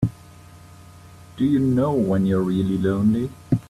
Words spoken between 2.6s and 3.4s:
lonely?